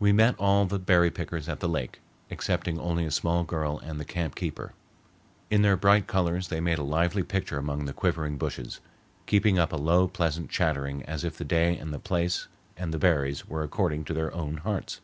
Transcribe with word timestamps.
We 0.00 0.10
met 0.10 0.34
all 0.40 0.64
the 0.66 0.80
berry 0.80 1.12
pickers 1.12 1.48
at 1.48 1.60
the 1.60 1.68
lake, 1.68 2.00
excepting 2.32 2.80
only 2.80 3.04
a 3.04 3.12
small 3.12 3.44
girl 3.44 3.78
and 3.78 4.00
the 4.00 4.04
camp 4.04 4.34
keeper. 4.34 4.72
In 5.50 5.62
their 5.62 5.76
bright 5.76 6.08
colors 6.08 6.48
they 6.48 6.58
made 6.58 6.78
a 6.78 6.82
lively 6.82 7.22
picture 7.22 7.58
among 7.58 7.84
the 7.84 7.92
quivering 7.92 8.38
bushes, 8.38 8.80
keeping 9.26 9.60
up 9.60 9.72
a 9.72 9.76
low 9.76 10.08
pleasant 10.08 10.50
chanting 10.50 11.04
as 11.04 11.22
if 11.22 11.38
the 11.38 11.44
day 11.44 11.78
and 11.78 11.94
the 11.94 12.00
place 12.00 12.48
and 12.76 12.92
the 12.92 12.98
berries 12.98 13.48
were 13.48 13.62
according 13.62 14.04
to 14.06 14.12
their 14.12 14.34
own 14.34 14.56
hearts. 14.56 15.00